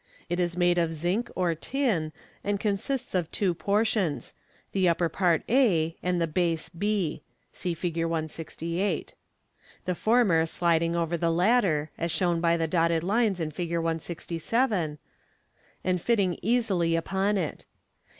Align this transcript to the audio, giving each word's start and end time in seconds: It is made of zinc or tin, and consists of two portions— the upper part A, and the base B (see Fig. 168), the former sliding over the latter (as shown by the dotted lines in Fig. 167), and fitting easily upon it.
It 0.29 0.39
is 0.39 0.57
made 0.57 0.79
of 0.79 0.93
zinc 0.93 1.29
or 1.35 1.53
tin, 1.53 2.11
and 2.43 2.59
consists 2.59 3.13
of 3.13 3.29
two 3.31 3.53
portions— 3.53 4.33
the 4.71 4.89
upper 4.89 5.09
part 5.09 5.43
A, 5.47 5.95
and 6.01 6.19
the 6.19 6.25
base 6.25 6.69
B 6.69 7.21
(see 7.53 7.75
Fig. 7.75 8.03
168), 8.05 9.13
the 9.85 9.93
former 9.93 10.47
sliding 10.47 10.95
over 10.95 11.17
the 11.17 11.29
latter 11.29 11.91
(as 11.99 12.09
shown 12.11 12.41
by 12.41 12.57
the 12.57 12.65
dotted 12.67 13.03
lines 13.03 13.39
in 13.39 13.51
Fig. 13.51 13.73
167), 13.77 14.97
and 15.83 16.01
fitting 16.01 16.39
easily 16.41 16.95
upon 16.95 17.37
it. 17.37 17.65